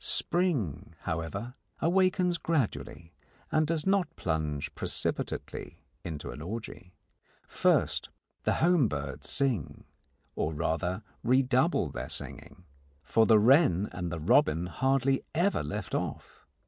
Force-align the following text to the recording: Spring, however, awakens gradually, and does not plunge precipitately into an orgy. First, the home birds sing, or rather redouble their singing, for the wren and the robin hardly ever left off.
Spring, 0.03 0.95
however, 1.01 1.53
awakens 1.79 2.39
gradually, 2.39 3.13
and 3.51 3.67
does 3.67 3.85
not 3.85 4.15
plunge 4.15 4.73
precipitately 4.73 5.77
into 6.03 6.31
an 6.31 6.41
orgy. 6.41 6.95
First, 7.47 8.09
the 8.41 8.53
home 8.53 8.87
birds 8.87 9.29
sing, 9.29 9.83
or 10.35 10.55
rather 10.55 11.03
redouble 11.23 11.89
their 11.91 12.09
singing, 12.09 12.65
for 13.03 13.27
the 13.27 13.37
wren 13.37 13.89
and 13.91 14.11
the 14.11 14.19
robin 14.19 14.65
hardly 14.65 15.21
ever 15.35 15.61
left 15.61 15.93
off. 15.93 16.47